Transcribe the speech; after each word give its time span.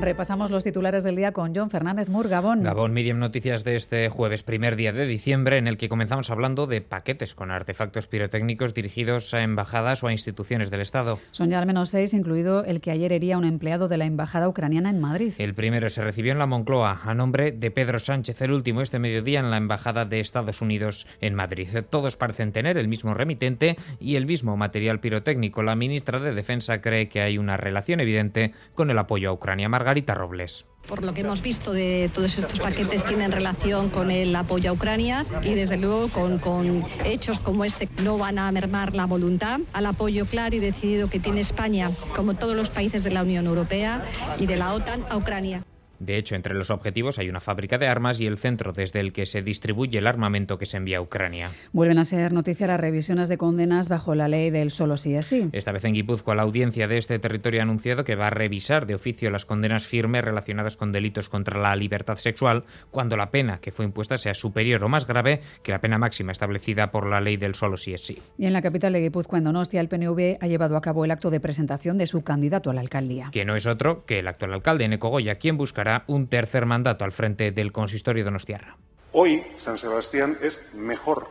Repasamos 0.00 0.52
los 0.52 0.62
titulares 0.62 1.02
del 1.02 1.16
día 1.16 1.32
con 1.32 1.52
John 1.54 1.70
Fernández 1.70 2.08
Mur, 2.08 2.28
Gabón. 2.28 2.62
Gabón, 2.62 2.92
Miriam, 2.92 3.18
noticias 3.18 3.64
de 3.64 3.74
este 3.74 4.08
jueves, 4.08 4.44
primer 4.44 4.76
día 4.76 4.92
de 4.92 5.06
diciembre, 5.06 5.58
en 5.58 5.66
el 5.66 5.76
que 5.76 5.88
comenzamos 5.88 6.30
hablando 6.30 6.68
de 6.68 6.80
paquetes 6.80 7.34
con 7.34 7.50
artefactos 7.50 8.06
pirotécnicos 8.06 8.74
dirigidos 8.74 9.34
a 9.34 9.42
embajadas 9.42 10.04
o 10.04 10.06
a 10.06 10.12
instituciones 10.12 10.70
del 10.70 10.82
Estado. 10.82 11.18
Son 11.32 11.50
ya 11.50 11.58
al 11.58 11.66
menos 11.66 11.90
seis, 11.90 12.14
incluido 12.14 12.64
el 12.64 12.80
que 12.80 12.92
ayer 12.92 13.12
hería 13.12 13.38
un 13.38 13.44
empleado 13.44 13.88
de 13.88 13.98
la 13.98 14.06
embajada 14.06 14.48
ucraniana 14.48 14.88
en 14.90 15.00
Madrid. 15.00 15.32
El 15.36 15.54
primero 15.54 15.90
se 15.90 16.04
recibió 16.04 16.30
en 16.30 16.38
la 16.38 16.46
Moncloa, 16.46 17.00
a 17.02 17.14
nombre 17.14 17.50
de 17.50 17.70
Pedro 17.72 17.98
Sánchez, 17.98 18.40
el 18.42 18.52
último 18.52 18.82
este 18.82 19.00
mediodía 19.00 19.40
en 19.40 19.50
la 19.50 19.56
embajada 19.56 20.04
de 20.04 20.20
Estados 20.20 20.62
Unidos 20.62 21.08
en 21.20 21.34
Madrid. 21.34 21.68
Todos 21.90 22.16
parecen 22.16 22.52
tener 22.52 22.78
el 22.78 22.86
mismo 22.86 23.14
remitente 23.14 23.76
y 23.98 24.14
el 24.14 24.26
mismo 24.26 24.56
material 24.56 25.00
pirotécnico. 25.00 25.64
La 25.64 25.74
ministra 25.74 26.20
de 26.20 26.34
Defensa 26.34 26.80
cree 26.80 27.08
que 27.08 27.20
hay 27.20 27.36
una 27.36 27.56
relación 27.56 27.98
evidente 27.98 28.52
con 28.74 28.90
el 28.90 28.98
apoyo 28.98 29.30
a 29.30 29.32
Ucrania. 29.32 29.68
Margarita 29.68 29.87
Robles. 30.14 30.66
Por 30.86 31.04
lo 31.04 31.12
que 31.12 31.20
hemos 31.20 31.42
visto 31.42 31.72
de 31.72 32.10
todos 32.14 32.38
estos 32.38 32.60
paquetes 32.60 33.04
tienen 33.04 33.30
relación 33.30 33.90
con 33.90 34.10
el 34.10 34.34
apoyo 34.34 34.70
a 34.70 34.72
Ucrania 34.72 35.26
y 35.42 35.54
desde 35.54 35.76
luego 35.76 36.08
con, 36.08 36.38
con 36.38 36.84
hechos 37.04 37.40
como 37.40 37.64
este 37.64 37.88
no 38.02 38.16
van 38.16 38.38
a 38.38 38.50
mermar 38.52 38.94
la 38.94 39.04
voluntad 39.04 39.60
al 39.74 39.86
apoyo 39.86 40.24
claro 40.24 40.56
y 40.56 40.60
decidido 40.60 41.10
que 41.10 41.20
tiene 41.20 41.40
España, 41.40 41.90
como 42.16 42.34
todos 42.34 42.56
los 42.56 42.70
países 42.70 43.04
de 43.04 43.10
la 43.10 43.22
Unión 43.22 43.46
Europea 43.46 44.02
y 44.38 44.46
de 44.46 44.56
la 44.56 44.72
OTAN, 44.72 45.04
a 45.10 45.16
Ucrania. 45.16 45.62
De 45.98 46.16
hecho, 46.16 46.34
entre 46.34 46.54
los 46.54 46.70
objetivos 46.70 47.18
hay 47.18 47.28
una 47.28 47.40
fábrica 47.40 47.78
de 47.78 47.88
armas 47.88 48.20
y 48.20 48.26
el 48.26 48.38
centro 48.38 48.72
desde 48.72 49.00
el 49.00 49.12
que 49.12 49.26
se 49.26 49.42
distribuye 49.42 49.98
el 49.98 50.06
armamento 50.06 50.58
que 50.58 50.66
se 50.66 50.76
envía 50.76 50.98
a 50.98 51.00
Ucrania. 51.00 51.50
Vuelven 51.72 51.98
a 51.98 52.04
ser 52.04 52.32
noticia 52.32 52.66
las 52.66 52.80
revisiones 52.80 53.28
de 53.28 53.38
condenas 53.38 53.88
bajo 53.88 54.14
la 54.14 54.28
ley 54.28 54.50
del 54.50 54.70
solo 54.70 54.96
sí 54.96 55.14
es 55.14 55.26
sí. 55.26 55.48
Esta 55.52 55.72
vez 55.72 55.84
en 55.84 55.94
Guipúzcoa, 55.94 56.34
la 56.34 56.42
audiencia 56.42 56.88
de 56.88 56.98
este 56.98 57.18
territorio 57.18 57.60
ha 57.60 57.64
anunciado 57.64 58.04
que 58.04 58.14
va 58.14 58.28
a 58.28 58.30
revisar 58.30 58.86
de 58.86 58.94
oficio 58.94 59.30
las 59.30 59.44
condenas 59.44 59.86
firmes 59.86 60.24
relacionadas 60.24 60.76
con 60.76 60.92
delitos 60.92 61.28
contra 61.28 61.58
la 61.60 61.74
libertad 61.76 62.16
sexual 62.16 62.64
cuando 62.90 63.16
la 63.16 63.30
pena 63.30 63.58
que 63.60 63.72
fue 63.72 63.84
impuesta 63.84 64.18
sea 64.18 64.34
superior 64.34 64.84
o 64.84 64.88
más 64.88 65.06
grave 65.06 65.40
que 65.62 65.72
la 65.72 65.80
pena 65.80 65.98
máxima 65.98 66.32
establecida 66.32 66.90
por 66.90 67.06
la 67.06 67.20
ley 67.20 67.36
del 67.36 67.54
solo 67.54 67.76
sí 67.76 67.94
es 67.94 68.02
sí. 68.02 68.18
Y 68.38 68.46
en 68.46 68.52
la 68.52 68.62
capital 68.62 68.92
de 68.92 69.00
Guipúzcoa, 69.00 69.38
en 69.38 69.44
Donostia, 69.44 69.80
el 69.80 69.88
PNV 69.88 70.38
ha 70.40 70.46
llevado 70.46 70.76
a 70.76 70.80
cabo 70.80 71.04
el 71.04 71.10
acto 71.10 71.30
de 71.30 71.40
presentación 71.40 71.98
de 71.98 72.06
su 72.06 72.22
candidato 72.22 72.70
a 72.70 72.74
la 72.74 72.80
alcaldía. 72.80 73.30
Que 73.32 73.44
no 73.44 73.56
es 73.56 73.66
otro 73.66 74.04
que 74.04 74.20
el 74.20 74.28
actual 74.28 74.52
alcalde, 74.52 74.84
Eneco 74.84 75.08
Goya, 75.08 75.36
quien 75.36 75.56
buscará 75.56 75.87
un 76.06 76.28
tercer 76.28 76.66
mandato 76.66 77.04
al 77.04 77.12
frente 77.12 77.50
del 77.52 77.72
consistorio 77.72 78.24
donostiarra. 78.24 78.76
Hoy 79.12 79.44
San 79.58 79.78
Sebastián 79.78 80.38
es 80.42 80.60
mejor. 80.74 81.28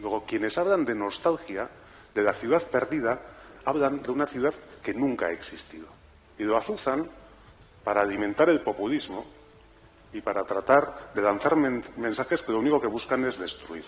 Luego, 0.00 0.24
quienes 0.26 0.58
hablan 0.58 0.84
de 0.84 0.94
nostalgia, 0.94 1.68
de 2.14 2.22
la 2.22 2.32
ciudad 2.32 2.62
perdida, 2.62 3.20
hablan 3.64 4.02
de 4.02 4.10
una 4.10 4.26
ciudad 4.26 4.54
que 4.82 4.94
nunca 4.94 5.26
ha 5.26 5.32
existido. 5.32 5.86
Y 6.38 6.44
lo 6.44 6.56
azuzan 6.56 7.06
para 7.84 8.02
alimentar 8.02 8.48
el 8.48 8.60
populismo 8.60 9.26
y 10.12 10.20
para 10.20 10.44
tratar 10.44 11.12
de 11.14 11.22
lanzar 11.22 11.56
men 11.56 11.84
mensajes 11.96 12.42
que 12.42 12.52
lo 12.52 12.58
único 12.58 12.80
que 12.80 12.88
buscan 12.88 13.24
es 13.24 13.38
destruir. 13.38 13.84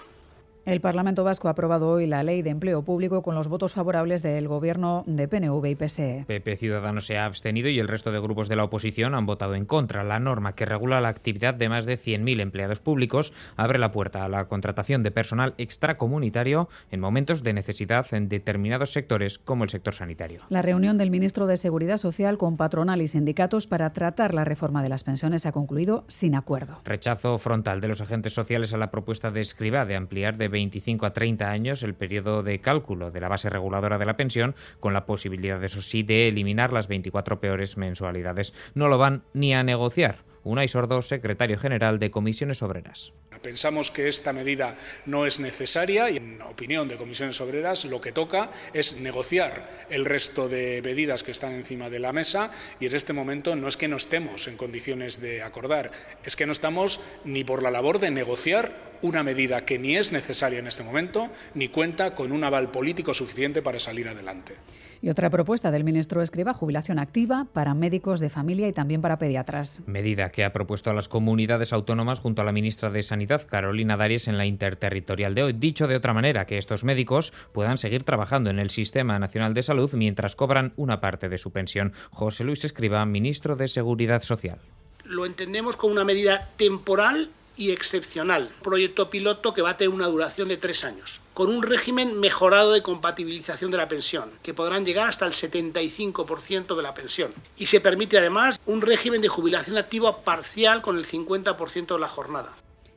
El 0.65 0.81
Parlamento 0.81 1.25
Vasco 1.25 1.49
ha 1.49 1.51
aprobado 1.51 1.91
hoy 1.91 2.07
la 2.07 2.23
Ley 2.23 2.41
de 2.41 2.51
Empleo 2.51 2.83
Público 2.83 3.23
con 3.23 3.35
los 3.35 3.49
votos 3.49 3.73
favorables 3.73 4.23
del 4.23 4.47
Gobierno 4.47 5.03
de 5.09 5.27
PNV 5.27 5.67
y 5.67 5.75
PSE. 5.75 6.25
PP 6.29 6.57
Ciudadanos 6.57 7.05
se 7.05 7.19
ha 7.19 7.25
abstenido 7.25 7.69
y 7.69 7.81
el 7.81 7.89
resto 7.89 8.13
de 8.13 8.21
grupos 8.21 8.49
de 8.49 8.55
la 8.55 8.63
oposición 8.63 9.17
han 9.17 9.27
votado 9.27 9.57
en 9.57 9.65
contra. 9.65 10.05
La 10.05 10.21
norma 10.21 10.55
que 10.55 10.65
regula 10.65 11.01
la 11.01 11.09
actividad 11.09 11.55
de 11.55 11.69
más 11.69 11.85
de 11.85 11.99
100.000 11.99 12.41
empleados 12.41 12.79
públicos 12.79 13.33
abre 13.57 13.81
la 13.81 13.91
puerta 13.91 14.25
a 14.25 14.29
la 14.29 14.45
contratación 14.45 15.03
de 15.03 15.11
personal 15.11 15.55
extracomunitario 15.59 16.69
en 16.93 17.01
momentos 17.01 17.43
de 17.43 17.55
necesidad 17.55 18.07
en 18.13 18.29
determinados 18.29 18.93
sectores 18.93 19.41
como 19.41 19.65
el 19.65 19.71
sector 19.71 19.95
sanitario. 19.95 20.43
La 20.49 20.63
reunión 20.63 20.97
del 20.97 21.11
ministro 21.11 21.49
de 21.49 21.57
Seguridad 21.57 21.97
Social 21.97 22.39
con 22.39 22.57
patronal 22.57 23.03
y 23.03 23.09
sindicatos 23.09 23.67
para 23.67 23.93
tratar 23.93 24.33
la 24.33 24.45
reforma 24.45 24.81
de 24.85 24.91
las 24.91 25.03
pensiones 25.03 25.45
ha 25.45 25.51
concluido 25.51 26.05
sin 26.07 26.37
acuerdo. 26.37 26.79
Rechazo 26.85 27.37
frontal 27.39 27.81
de 27.81 27.89
los 27.89 28.01
agentes 28.01 28.33
sociales 28.33 28.73
a 28.73 28.77
la 28.77 28.93
propuesta 28.93 29.33
de 29.33 29.41
Escriba 29.41 29.85
de 29.87 29.97
ampliar 29.97 30.37
de 30.37 30.52
25 30.53 31.07
a 31.07 31.13
30 31.13 31.51
años 31.51 31.83
el 31.83 31.95
periodo 31.95 32.45
de 32.45 32.61
cálculo 32.61 33.11
de 33.11 33.21
la 33.21 33.27
base 33.27 33.51
reguladora 33.51 33.99
de 33.99 34.07
la 34.07 34.17
pensión, 34.17 34.55
con 34.79 34.93
la 34.93 35.07
posibilidad, 35.07 35.63
eso 35.65 35.83
sí, 35.83 36.05
de 36.05 36.29
eliminar 36.29 36.73
las 36.73 36.87
24 36.87 37.41
peores 37.41 37.77
mensualidades. 37.77 38.55
No 38.75 38.87
lo 38.87 38.99
van 38.99 39.25
ni 39.35 39.53
a 39.55 39.65
negociar. 39.65 40.19
Unai 40.45 40.67
Sordo, 40.67 41.03
secretario 41.03 41.57
general 41.57 41.99
de 41.99 42.11
Comisiones 42.11 42.63
Obreras. 42.63 43.13
Pensamos 43.43 43.91
que 43.91 44.09
esta 44.09 44.33
medida 44.33 44.77
no 45.07 45.27
es 45.27 45.41
necesaria 45.41 46.11
y, 46.11 46.17
en 46.17 46.43
opinión 46.43 46.89
de 46.89 46.97
Comisiones 46.97 47.41
Obreras, 47.41 47.85
lo 47.85 48.01
que 48.01 48.13
toca 48.13 48.51
es 48.73 48.97
negociar 48.99 49.87
el 49.89 50.05
resto 50.05 50.49
de 50.49 50.83
medidas 50.83 51.23
que 51.23 51.33
están 51.33 51.53
encima 51.53 51.91
de 51.91 52.01
la 52.01 52.13
mesa 52.13 52.51
y 52.81 52.87
en 52.87 52.95
este 52.95 53.13
momento 53.13 53.55
no 53.57 53.69
es 53.69 53.77
que 53.77 53.89
no 53.89 53.97
estemos 53.97 54.49
en 54.49 54.57
condiciones 54.57 55.21
de 55.21 55.43
acordar, 55.43 55.91
es 56.25 56.37
que 56.37 56.47
no 56.47 56.53
estamos 56.53 57.01
ni 57.25 57.45
por 57.45 57.63
la 57.63 57.71
labor 57.71 57.99
de 57.99 58.11
negociar 58.11 58.92
una 59.03 59.23
medida 59.23 59.65
que 59.65 59.79
ni 59.79 59.97
es 59.97 60.13
necesaria 60.13 60.59
en 60.59 60.67
este 60.67 60.83
momento 60.83 61.29
ni 61.55 61.69
cuenta 61.69 62.15
con 62.15 62.33
un 62.33 62.45
aval 62.45 62.71
político 62.71 63.15
suficiente 63.15 63.63
para 63.63 63.79
salir 63.79 64.09
adelante. 64.09 64.55
Y 65.03 65.11
otra 65.11 65.31
propuesta 65.31 65.73
del 65.73 65.83
ministro 65.83 66.23
Escriba, 66.23 66.55
jubilación 66.55 67.01
activa 67.01 67.49
para 67.53 67.75
médicos 67.75 68.21
de 68.21 68.31
familia 68.31 68.69
y 68.69 68.73
también 68.73 69.03
para 69.03 69.19
pediatras. 69.19 69.83
Medida 69.87 70.31
que 70.31 70.45
ha 70.45 70.53
propuesto 70.53 70.91
a 70.91 70.95
las 70.95 71.09
comunidades 71.09 71.73
autónomas 71.73 72.21
junto 72.21 72.41
a 72.41 72.45
la 72.45 72.53
ministra 72.53 72.89
de 72.89 73.03
Sanidad, 73.03 73.45
Carolina 73.49 73.97
Darius, 73.97 74.29
en 74.29 74.39
la 74.39 74.47
interterritorial 74.47 75.35
de 75.35 75.43
hoy. 75.43 75.53
Dicho 75.55 75.89
de 75.89 75.97
otra 75.97 76.15
manera, 76.15 76.47
que 76.47 76.57
estos 76.57 76.85
médicos 76.85 77.33
puedan 77.51 77.79
seguir 77.79 78.05
trabajando 78.05 78.49
en 78.51 78.61
el 78.61 78.71
Sistema 78.71 79.19
Nacional 79.19 79.55
de 79.55 79.65
Salud 79.65 79.93
mientras 79.95 80.37
cobran 80.37 80.73
una 80.77 81.01
parte 81.01 81.29
de 81.29 81.39
su 81.39 81.51
pensión. 81.51 81.93
José 82.11 82.45
Luis 82.45 82.65
Escriba, 82.65 83.05
ministro 83.05 83.57
de 83.57 83.67
Seguridad 83.67 84.23
Social. 84.23 84.59
Lo 85.05 85.27
entendemos 85.27 85.75
como 85.75 85.95
una 85.95 86.05
medida 86.05 86.49
temporal 86.57 87.29
y 87.57 87.71
excepcional, 87.71 88.51
proyecto 88.63 89.11
piloto 89.11 89.55
que 89.55 89.63
va 89.63 89.71
a 89.71 89.77
tener 89.77 89.93
una 89.93 90.07
duración 90.07 90.49
de 90.49 90.57
tres 90.57 90.85
años, 90.85 91.21
con 91.35 91.51
un 91.51 91.63
régimen 91.63 92.19
mejorado 92.19 92.73
de 92.73 92.83
compatibilización 92.83 93.71
de 93.71 93.77
la 93.77 93.89
pensión, 93.89 94.31
que 94.43 94.55
podrán 94.55 94.85
llegar 94.85 95.09
hasta 95.09 95.27
el 95.27 95.33
75% 95.33 96.77
de 96.77 96.83
la 96.83 96.95
pensión. 96.95 97.33
Y 97.57 97.67
se 97.67 97.81
permite 97.81 98.19
además 98.19 98.61
un 98.67 98.81
régimen 98.81 99.21
de 99.21 99.29
jubilación 99.29 99.77
activa 99.77 100.23
parcial 100.23 100.83
con 100.83 100.97
el 100.97 101.07
50% 101.07 101.95
de 101.95 102.01
la 102.01 102.09
jornada. 102.09 102.53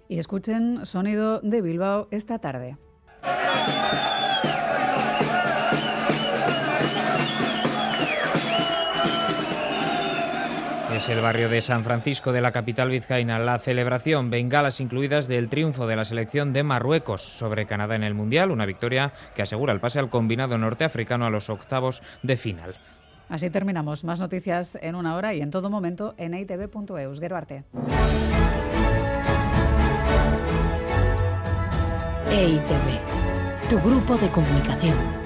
Y 0.07 0.19
escuchen 0.19 0.85
sonido 0.85 1.39
de 1.41 1.61
Bilbao 1.61 2.07
esta 2.11 2.39
tarde. 2.39 2.77
Es 10.95 11.09
el 11.09 11.19
barrio 11.19 11.50
de 11.50 11.59
San 11.59 11.83
Francisco 11.83 12.31
de 12.31 12.39
la 12.39 12.53
capital 12.53 12.89
vizcaína. 12.89 13.38
La 13.38 13.59
celebración, 13.59 14.29
bengalas 14.29 14.79
incluidas 14.79 15.28
del 15.28 15.50
triunfo 15.50 15.88
de 15.88 15.97
la 15.97 16.06
selección 16.06 16.53
de 16.53 16.63
Marruecos 16.63 17.22
sobre 17.22 17.66
Canadá 17.66 17.95
en 17.95 18.03
el 18.06 18.13
Mundial, 18.13 18.50
una 18.50 18.66
victoria 18.66 19.11
que 19.35 19.41
asegura 19.41 19.73
el 19.73 19.81
pase 19.81 20.00
al 20.00 20.09
combinado 20.09 20.57
norteafricano 20.57 21.25
a 21.25 21.29
los 21.29 21.50
octavos 21.50 22.01
de 22.23 22.38
final. 22.38 22.75
Así 23.28 23.50
terminamos. 23.50 24.05
Más 24.05 24.22
noticias 24.22 24.79
en 24.81 24.95
una 24.95 25.17
hora 25.17 25.34
y 25.34 25.41
en 25.41 25.51
todo 25.51 25.69
momento 25.69 26.16
en 26.17 26.34
itv.eus. 26.34 27.19
Geruarte. 27.19 27.66
EITV, 32.31 33.67
tu 33.67 33.81
grupo 33.81 34.16
de 34.16 34.29
comunicación. 34.29 35.24